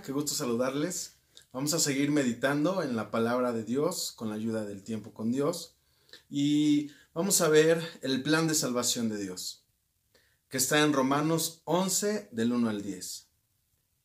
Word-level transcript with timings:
qué 0.00 0.12
gusto 0.12 0.32
saludarles. 0.32 1.16
Vamos 1.52 1.74
a 1.74 1.78
seguir 1.78 2.10
meditando 2.10 2.82
en 2.82 2.96
la 2.96 3.10
palabra 3.10 3.52
de 3.52 3.62
Dios 3.62 4.12
con 4.16 4.30
la 4.30 4.36
ayuda 4.36 4.64
del 4.64 4.82
tiempo 4.82 5.12
con 5.12 5.30
Dios 5.30 5.74
y 6.30 6.90
vamos 7.12 7.42
a 7.42 7.48
ver 7.48 7.82
el 8.00 8.22
plan 8.22 8.48
de 8.48 8.54
salvación 8.54 9.10
de 9.10 9.18
Dios, 9.18 9.66
que 10.48 10.56
está 10.56 10.80
en 10.80 10.94
Romanos 10.94 11.60
11 11.64 12.30
del 12.32 12.52
1 12.52 12.70
al 12.70 12.82
10. 12.82 13.28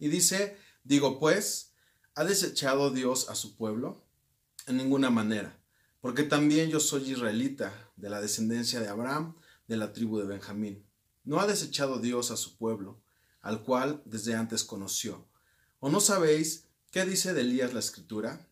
Y 0.00 0.08
dice, 0.08 0.56
digo 0.82 1.20
pues, 1.20 1.72
¿ha 2.16 2.24
desechado 2.24 2.90
Dios 2.90 3.28
a 3.28 3.36
su 3.36 3.56
pueblo? 3.56 4.02
En 4.66 4.78
ninguna 4.78 5.10
manera, 5.10 5.56
porque 6.00 6.24
también 6.24 6.68
yo 6.68 6.80
soy 6.80 7.12
israelita, 7.12 7.72
de 7.94 8.10
la 8.10 8.20
descendencia 8.20 8.80
de 8.80 8.88
Abraham, 8.88 9.36
de 9.68 9.76
la 9.76 9.92
tribu 9.92 10.18
de 10.18 10.26
Benjamín. 10.26 10.84
No 11.24 11.38
ha 11.38 11.46
desechado 11.46 11.98
Dios 12.00 12.30
a 12.32 12.36
su 12.36 12.56
pueblo 12.56 13.00
al 13.46 13.62
cual 13.62 14.02
desde 14.04 14.34
antes 14.34 14.64
conoció. 14.64 15.24
¿O 15.78 15.90
no 15.90 16.00
sabéis 16.00 16.64
qué 16.90 17.04
dice 17.04 17.34
de 17.34 17.42
Elías 17.42 17.74
la 17.74 17.80
escritura? 17.80 18.48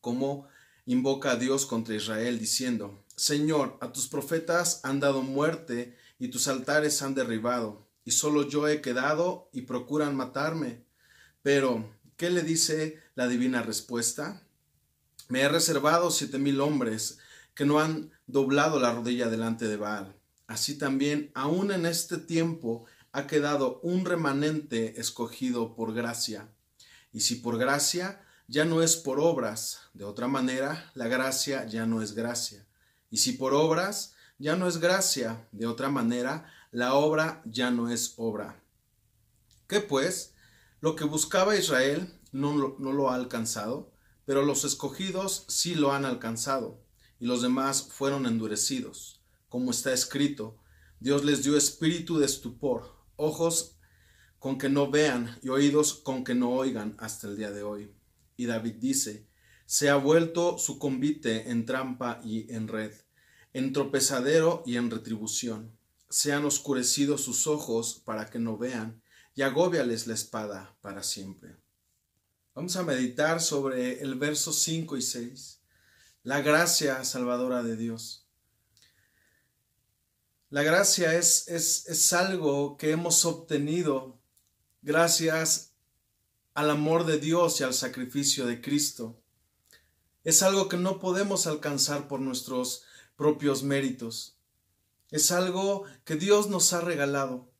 Cómo 0.00 0.46
invoca 0.86 1.32
a 1.32 1.36
Dios 1.36 1.66
contra 1.66 1.96
Israel 1.96 2.38
diciendo, 2.38 3.04
Señor, 3.16 3.76
a 3.80 3.92
tus 3.92 4.06
profetas 4.06 4.80
han 4.84 5.00
dado 5.00 5.22
muerte 5.22 5.96
y 6.18 6.28
tus 6.28 6.46
altares 6.46 7.02
han 7.02 7.14
derribado, 7.14 7.88
y 8.04 8.12
solo 8.12 8.48
yo 8.48 8.68
he 8.68 8.80
quedado 8.80 9.50
y 9.52 9.62
procuran 9.62 10.14
matarme. 10.14 10.84
Pero, 11.42 11.92
¿qué 12.16 12.30
le 12.30 12.42
dice 12.42 13.02
la 13.16 13.26
divina 13.26 13.62
respuesta? 13.62 14.42
Me 15.28 15.40
he 15.40 15.48
reservado 15.48 16.12
siete 16.12 16.38
mil 16.38 16.60
hombres 16.60 17.18
que 17.54 17.64
no 17.64 17.80
han 17.80 18.12
doblado 18.28 18.78
la 18.78 18.92
rodilla 18.92 19.28
delante 19.28 19.66
de 19.66 19.76
Baal. 19.76 20.14
Así 20.46 20.78
también, 20.78 21.32
aun 21.34 21.72
en 21.72 21.84
este 21.84 22.16
tiempo, 22.16 22.86
ha 23.12 23.26
quedado 23.26 23.80
un 23.82 24.04
remanente 24.04 25.00
escogido 25.00 25.74
por 25.74 25.94
gracia. 25.94 26.48
Y 27.12 27.20
si 27.20 27.36
por 27.36 27.58
gracia, 27.58 28.24
ya 28.46 28.64
no 28.64 28.82
es 28.82 28.96
por 28.96 29.20
obras. 29.20 29.80
De 29.94 30.04
otra 30.04 30.28
manera, 30.28 30.90
la 30.94 31.08
gracia 31.08 31.66
ya 31.66 31.86
no 31.86 32.02
es 32.02 32.14
gracia. 32.14 32.66
Y 33.10 33.18
si 33.18 33.32
por 33.32 33.54
obras, 33.54 34.14
ya 34.38 34.56
no 34.56 34.68
es 34.68 34.78
gracia. 34.78 35.48
De 35.52 35.66
otra 35.66 35.88
manera, 35.88 36.52
la 36.70 36.94
obra 36.94 37.42
ya 37.46 37.70
no 37.70 37.90
es 37.90 38.14
obra. 38.16 38.62
¿Qué 39.66 39.80
pues? 39.80 40.34
Lo 40.80 40.94
que 40.94 41.04
buscaba 41.04 41.56
Israel 41.56 42.20
no 42.30 42.56
lo, 42.56 42.76
no 42.78 42.92
lo 42.92 43.10
ha 43.10 43.14
alcanzado, 43.14 43.92
pero 44.24 44.44
los 44.44 44.64
escogidos 44.64 45.44
sí 45.48 45.74
lo 45.74 45.92
han 45.92 46.04
alcanzado, 46.04 46.80
y 47.18 47.26
los 47.26 47.42
demás 47.42 47.88
fueron 47.90 48.26
endurecidos. 48.26 49.22
Como 49.48 49.70
está 49.70 49.92
escrito, 49.92 50.58
Dios 51.00 51.24
les 51.24 51.42
dio 51.42 51.56
espíritu 51.56 52.18
de 52.18 52.26
estupor 52.26 52.97
ojos 53.18 53.76
con 54.38 54.56
que 54.56 54.70
no 54.70 54.90
vean 54.90 55.38
y 55.42 55.50
oídos 55.50 55.92
con 55.92 56.24
que 56.24 56.34
no 56.34 56.52
oigan 56.52 56.96
hasta 56.98 57.26
el 57.26 57.36
día 57.36 57.50
de 57.50 57.62
hoy. 57.62 57.92
Y 58.36 58.46
David 58.46 58.76
dice, 58.78 59.28
se 59.66 59.90
ha 59.90 59.96
vuelto 59.96 60.56
su 60.56 60.78
convite 60.78 61.50
en 61.50 61.66
trampa 61.66 62.20
y 62.24 62.50
en 62.54 62.68
red, 62.68 62.92
en 63.52 63.72
tropezadero 63.74 64.62
y 64.64 64.76
en 64.76 64.90
retribución. 64.90 65.76
Se 66.08 66.32
han 66.32 66.46
oscurecido 66.46 67.18
sus 67.18 67.46
ojos 67.46 68.00
para 68.04 68.30
que 68.30 68.38
no 68.38 68.56
vean, 68.56 69.02
y 69.34 69.42
agóbiales 69.42 70.06
la 70.06 70.14
espada 70.14 70.76
para 70.80 71.02
siempre. 71.02 71.56
Vamos 72.54 72.76
a 72.76 72.82
meditar 72.82 73.40
sobre 73.40 74.00
el 74.00 74.14
verso 74.14 74.52
5 74.52 74.96
y 74.96 75.02
6, 75.02 75.60
la 76.22 76.40
gracia 76.40 77.04
salvadora 77.04 77.62
de 77.62 77.76
Dios. 77.76 78.27
La 80.50 80.62
gracia 80.62 81.14
es, 81.14 81.46
es, 81.48 82.12
algo 82.14 82.78
que 82.78 82.90
hemos 82.90 83.26
obtenido 83.26 84.18
gracias 84.80 85.74
al 86.54 86.70
amor 86.70 87.04
de 87.04 87.18
Dios 87.18 87.60
y 87.60 87.64
al 87.64 87.74
sacrificio 87.74 88.46
de 88.46 88.62
Cristo. 88.62 89.20
Es 90.24 90.42
algo 90.42 90.70
que 90.70 90.78
no 90.78 91.00
podemos 91.00 91.46
alcanzar 91.46 92.08
por 92.08 92.20
nuestros 92.20 92.84
propios 93.14 93.62
méritos. 93.62 94.38
Es 95.10 95.32
algo 95.32 95.84
que 96.06 96.16
Dios 96.16 96.48
nos 96.48 96.72
ha 96.72 96.80
regalado, 96.80 97.50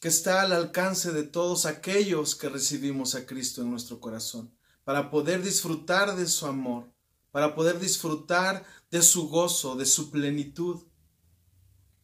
que 0.00 0.08
está 0.08 0.42
al 0.42 0.52
alcance 0.52 1.12
de 1.12 1.22
todos 1.22 1.64
aquellos 1.64 2.34
que 2.34 2.48
recibimos 2.48 3.14
a 3.14 3.24
Cristo 3.24 3.62
en 3.62 3.70
nuestro 3.70 4.00
corazón, 4.00 4.52
para 4.82 5.12
poder 5.12 5.42
disfrutar 5.42 6.16
de 6.16 6.26
su 6.26 6.46
amor, 6.46 6.90
para 7.30 7.54
poder 7.54 7.78
disfrutar 7.78 8.66
de 8.90 9.02
su 9.02 9.28
gozo, 9.28 9.76
de 9.76 9.86
su 9.86 10.10
plenitud 10.10 10.82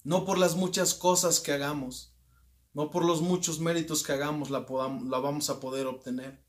no 0.04 0.24
por 0.24 0.38
las 0.38 0.56
muchas 0.56 0.94
cosas 0.94 1.40
que 1.40 1.52
hagamos, 1.52 2.12
no 2.74 2.90
por 2.90 3.04
los 3.04 3.20
muchos 3.20 3.60
méritos 3.60 4.02
que 4.02 4.12
hagamos 4.12 4.50
la, 4.50 4.66
la 5.08 5.18
vamos 5.18 5.50
a 5.50 5.60
poder 5.60 5.86
obtener. 5.86 6.42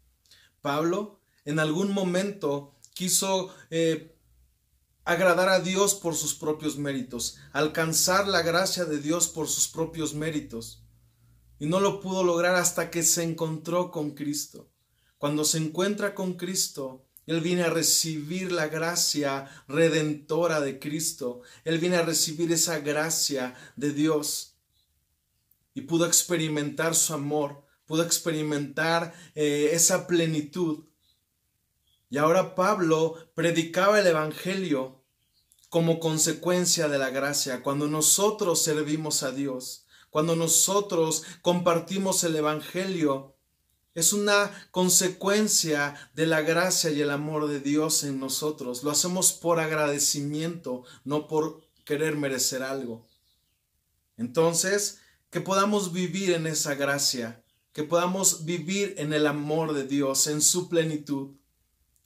Pablo 0.61 1.19
en 1.45 1.59
algún 1.59 1.93
momento 1.93 2.75
quiso 2.93 3.53
eh, 3.69 4.15
agradar 5.03 5.49
a 5.49 5.59
Dios 5.59 5.95
por 5.95 6.15
sus 6.15 6.33
propios 6.33 6.77
méritos, 6.77 7.37
alcanzar 7.51 8.27
la 8.27 8.41
gracia 8.41 8.85
de 8.85 8.99
Dios 8.99 9.27
por 9.27 9.47
sus 9.47 9.67
propios 9.67 10.13
méritos. 10.13 10.83
Y 11.59 11.65
no 11.65 11.79
lo 11.79 12.01
pudo 12.01 12.23
lograr 12.23 12.55
hasta 12.55 12.89
que 12.89 13.03
se 13.03 13.23
encontró 13.23 13.91
con 13.91 14.11
Cristo. 14.11 14.69
Cuando 15.17 15.45
se 15.45 15.57
encuentra 15.57 16.15
con 16.15 16.33
Cristo, 16.33 17.05
él 17.25 17.41
viene 17.41 17.63
a 17.63 17.69
recibir 17.69 18.51
la 18.51 18.67
gracia 18.67 19.49
redentora 19.67 20.59
de 20.59 20.79
Cristo. 20.79 21.41
Él 21.63 21.79
viene 21.79 21.97
a 21.97 22.03
recibir 22.03 22.51
esa 22.51 22.79
gracia 22.79 23.55
de 23.75 23.91
Dios. 23.93 24.55
Y 25.73 25.81
pudo 25.81 26.05
experimentar 26.05 26.95
su 26.95 27.13
amor, 27.13 27.63
pudo 27.85 28.03
experimentar 28.03 29.13
eh, 29.35 29.69
esa 29.71 30.05
plenitud. 30.05 30.83
Y 32.09 32.17
ahora 32.17 32.55
Pablo 32.55 33.15
predicaba 33.33 33.99
el 33.99 34.07
Evangelio 34.07 35.01
como 35.69 35.99
consecuencia 35.99 36.87
de 36.87 36.99
la 36.99 37.09
gracia. 37.09 37.63
Cuando 37.63 37.87
nosotros 37.87 38.61
servimos 38.61 39.23
a 39.23 39.31
Dios, 39.31 39.87
cuando 40.11 40.35
nosotros 40.35 41.23
compartimos 41.41 42.23
el 42.23 42.35
Evangelio, 42.35 43.32
es 43.95 44.13
una 44.13 44.51
consecuencia 44.71 45.95
de 46.15 46.25
la 46.25 46.41
gracia 46.41 46.91
y 46.91 47.01
el 47.01 47.11
amor 47.11 47.47
de 47.47 47.59
Dios 47.59 48.03
en 48.03 48.19
nosotros. 48.19 48.83
Lo 48.83 48.91
hacemos 48.91 49.33
por 49.33 49.59
agradecimiento, 49.59 50.83
no 51.03 51.27
por 51.27 51.61
querer 51.85 52.15
merecer 52.15 52.63
algo. 52.63 53.07
Entonces, 54.17 54.99
que 55.29 55.41
podamos 55.41 55.93
vivir 55.93 56.31
en 56.31 56.47
esa 56.47 56.75
gracia, 56.75 57.43
que 57.71 57.83
podamos 57.83 58.45
vivir 58.45 58.95
en 58.97 59.13
el 59.13 59.27
amor 59.27 59.73
de 59.73 59.85
Dios, 59.85 60.27
en 60.27 60.41
su 60.41 60.69
plenitud, 60.69 61.31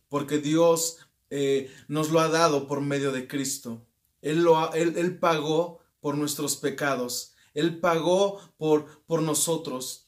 porque 0.10 0.40
Dios 0.40 0.98
eh, 1.30 1.70
nos 1.88 2.10
lo 2.10 2.20
ha 2.20 2.30
dado 2.30 2.68
por 2.68 2.82
medio 2.82 3.12
de 3.12 3.28
Cristo. 3.28 3.86
Él, 4.22 4.44
lo 4.44 4.74
él, 4.74 5.20
pagó 5.20 5.80
por 6.00 6.18
nuestros 6.18 6.56
pecados, 6.56 7.34
Él 7.54 7.80
pagó 7.80 8.42
por, 8.58 9.04
por 9.06 9.22
nosotros. 9.22 10.07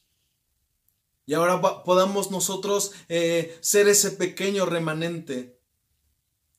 Y 1.30 1.34
ahora 1.34 1.62
podamos 1.84 2.32
nosotros 2.32 2.90
eh, 3.08 3.56
ser 3.60 3.86
ese 3.86 4.10
pequeño 4.10 4.66
remanente 4.66 5.60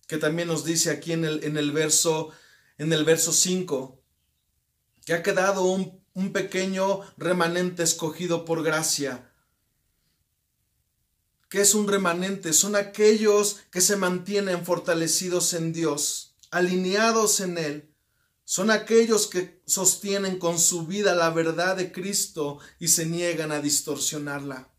que 0.08 0.18
también 0.18 0.48
nos 0.48 0.64
dice 0.64 0.92
aquí 0.92 1.12
en 1.12 1.26
el, 1.26 1.44
en 1.44 1.58
el 1.58 1.74
verso 1.74 2.32
en 2.78 2.94
el 2.94 3.04
verso 3.04 3.34
5 3.34 4.02
que 5.06 5.12
ha 5.12 5.24
quedado 5.24 5.66
un, 5.66 6.02
un 6.14 6.32
pequeño 6.32 7.02
remanente 7.18 7.84
escogido 7.84 8.46
por 8.46 8.64
gracia. 8.64 9.34
¿Qué 11.50 11.60
es 11.60 11.76
un 11.76 11.90
remanente? 11.90 12.54
Son 12.54 12.78
aquellos 12.78 13.60
que 13.72 13.82
se 13.82 13.98
mantienen 13.98 14.64
fortalecidos 14.64 15.54
en 15.54 15.74
Dios, 15.74 16.38
alineados 16.50 17.42
en 17.42 17.58
Él, 17.58 17.91
son 18.52 18.70
aquellos 18.70 19.28
que 19.28 19.62
sostienen 19.66 20.38
con 20.38 20.60
su 20.60 20.86
vida 20.86 21.16
la 21.16 21.30
verdad 21.30 21.78
de 21.78 21.94
Cristo 21.94 22.60
y 22.80 22.90
se 22.90 23.06
niegan 23.06 23.54
a 23.54 23.62
distorsionarla. 23.62 24.70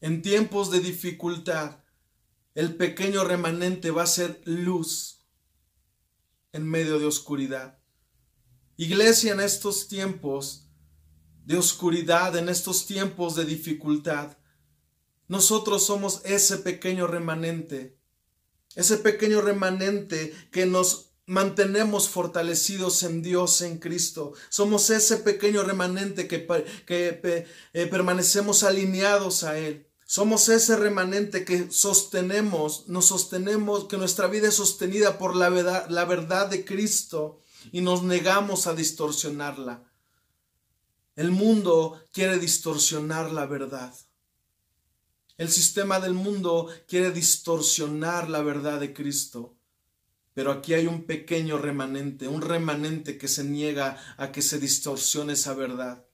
En 0.00 0.22
tiempos 0.22 0.72
de 0.72 0.80
dificultad, 0.80 1.78
el 2.56 2.74
pequeño 2.74 3.22
remanente 3.22 3.92
va 3.92 4.02
a 4.02 4.08
ser 4.08 4.42
luz 4.44 5.24
en 6.50 6.68
medio 6.68 6.98
de 6.98 7.06
oscuridad. 7.06 7.78
Iglesia, 8.76 9.32
en 9.32 9.38
estos 9.38 9.86
tiempos 9.86 10.68
de 11.44 11.58
oscuridad, 11.58 12.36
en 12.36 12.48
estos 12.48 12.86
tiempos 12.86 13.36
de 13.36 13.44
dificultad, 13.44 14.36
nosotros 15.28 15.86
somos 15.86 16.22
ese 16.24 16.56
pequeño 16.56 17.06
remanente, 17.06 18.00
ese 18.74 18.96
pequeño 18.96 19.40
remanente 19.42 20.34
que 20.50 20.66
nos 20.66 21.11
mantenemos 21.26 22.08
fortalecidos 22.08 23.02
en 23.02 23.22
Dios, 23.22 23.62
en 23.62 23.78
Cristo. 23.78 24.32
Somos 24.48 24.90
ese 24.90 25.18
pequeño 25.18 25.62
remanente 25.62 26.26
que, 26.28 26.46
que 26.86 27.46
eh, 27.72 27.86
permanecemos 27.86 28.62
alineados 28.64 29.44
a 29.44 29.58
Él. 29.58 29.86
Somos 30.04 30.48
ese 30.50 30.76
remanente 30.76 31.44
que 31.44 31.70
sostenemos, 31.70 32.86
nos 32.88 33.06
sostenemos, 33.06 33.84
que 33.84 33.96
nuestra 33.96 34.26
vida 34.26 34.48
es 34.48 34.54
sostenida 34.54 35.16
por 35.16 35.34
la 35.34 35.48
verdad, 35.48 35.88
la 35.88 36.04
verdad 36.04 36.48
de 36.48 36.64
Cristo 36.66 37.40
y 37.70 37.80
nos 37.80 38.02
negamos 38.02 38.66
a 38.66 38.74
distorsionarla. 38.74 39.84
El 41.14 41.30
mundo 41.30 41.98
quiere 42.12 42.38
distorsionar 42.38 43.32
la 43.32 43.46
verdad. 43.46 43.94
El 45.38 45.50
sistema 45.50 46.00
del 46.00 46.14
mundo 46.14 46.68
quiere 46.86 47.10
distorsionar 47.10 48.28
la 48.28 48.42
verdad 48.42 48.80
de 48.80 48.92
Cristo. 48.92 49.56
Pero 50.34 50.50
aquí 50.50 50.74
hay 50.74 50.86
un 50.86 51.04
pequeño 51.04 51.58
remanente, 51.58 52.28
un 52.28 52.40
remanente 52.40 53.18
que 53.18 53.28
se 53.28 53.44
niega 53.44 53.98
a 54.16 54.32
que 54.32 54.42
se 54.42 54.58
distorsione 54.58 55.34
esa 55.34 55.54
verdad. 55.54 56.06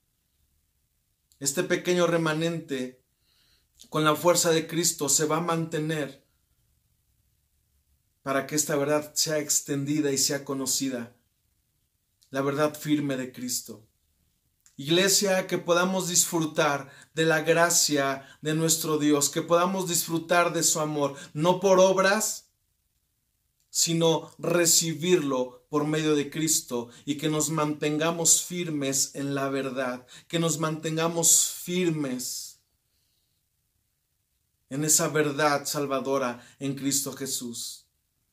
Este 1.39 1.63
pequeño 1.63 2.07
remanente, 2.07 3.05
con 3.89 4.05
la 4.05 4.17
fuerza 4.17 4.51
de 4.51 4.67
Cristo, 4.67 5.09
se 5.09 5.27
va 5.27 5.37
a 5.37 5.41
mantener 5.41 6.27
para 8.23 8.47
que 8.47 8.57
esta 8.57 8.75
verdad 8.77 9.13
sea 9.15 9.39
extendida 9.39 10.11
y 10.11 10.19
sea 10.19 10.45
conocida. 10.45 11.17
La 12.31 12.43
verdad 12.43 12.79
firme 12.79 13.17
de 13.17 13.33
Cristo. 13.33 13.87
Iglesia, 14.77 15.47
que 15.47 15.59
podamos 15.59 16.09
disfrutar 16.09 16.91
de 17.15 17.25
la 17.25 17.41
gracia 17.41 18.27
de 18.43 18.55
nuestro 18.55 18.99
Dios, 18.99 19.31
que 19.31 19.43
podamos 19.43 19.89
disfrutar 19.89 20.53
de 20.53 20.63
su 20.63 20.79
amor, 20.81 21.17
no 21.33 21.59
por 21.59 21.81
obras, 21.81 22.48
sino 23.71 24.31
recibirlo 24.39 25.67
por 25.69 25.87
medio 25.87 26.15
de 26.15 26.31
Cristo 26.31 26.89
y 27.05 27.17
que 27.17 27.29
nos 27.29 27.51
mantengamos 27.51 28.43
firmes 28.43 29.15
en 29.15 29.35
la 29.35 29.49
verdad, 29.49 30.07
que 30.27 30.39
nos 30.39 30.59
mantengamos 30.59 31.47
firmes 31.47 32.61
en 34.71 34.85
esa 34.85 35.09
verdad 35.09 35.65
salvadora 35.67 36.47
en 36.59 36.75
Cristo 36.75 37.13
Jesús. 37.13 37.85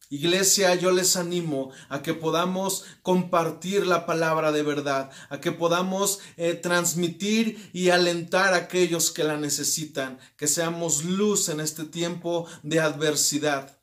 Iglesia, 0.09 0.75
yo 0.75 0.91
les 0.91 1.15
animo 1.15 1.71
a 1.89 2.03
que 2.03 2.13
podamos 2.13 2.85
compartir 3.01 3.87
la 3.87 4.05
palabra 4.05 4.51
de 4.51 4.61
verdad, 4.61 5.09
a 5.29 5.41
que 5.41 5.51
podamos 5.51 6.19
eh, 6.37 6.53
transmitir 6.53 7.71
y 7.73 7.89
alentar 7.89 8.53
a 8.53 8.57
aquellos 8.57 9.11
que 9.11 9.23
la 9.23 9.37
necesitan, 9.37 10.19
que 10.37 10.47
seamos 10.47 11.03
luz 11.03 11.49
en 11.49 11.59
este 11.59 11.85
tiempo 11.85 12.47
de 12.61 12.79
adversidad 12.81 13.79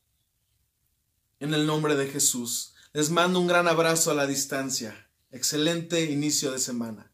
en 1.43 1.55
el 1.55 1.67
nombre 1.67 1.97
de 1.97 2.07
Jesús. 2.07 2.73
Les 2.93 3.11
mando 3.11 3.41
un 3.41 3.49
gran 3.49 3.67
abrazo 3.67 4.13
a 4.13 4.15
la 4.15 4.29
distancia. 4.29 5.11
Excelente 5.33 6.05
inicio 6.05 6.53
de 6.53 6.61
semana. 6.61 7.12